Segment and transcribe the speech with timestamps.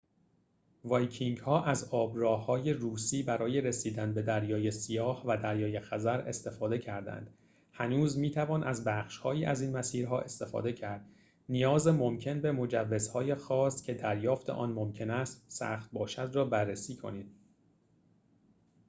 [0.83, 7.33] وایکینگ‌ها از آب‌راه‌های روسی برای رسیدن به دریای سیاه و دریای خزر استفاده کردند
[7.73, 11.05] هنوز می‌توان از بخش‌هایی از این مسیرها استفاده کرد
[11.49, 17.31] نیاز ممکن به مجوز‌های خاص که دریافت آن ممکن است سخت باشد را بررسی کنید